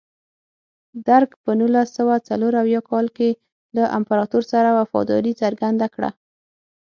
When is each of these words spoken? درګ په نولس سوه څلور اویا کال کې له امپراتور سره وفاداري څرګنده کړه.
درګ 1.07 1.29
په 1.43 1.51
نولس 1.59 1.89
سوه 1.97 2.15
څلور 2.27 2.53
اویا 2.61 2.81
کال 2.89 3.05
کې 3.17 3.29
له 3.75 3.83
امپراتور 3.97 4.43
سره 4.53 4.69
وفاداري 4.79 5.33
څرګنده 5.41 5.87
کړه. 5.95 6.09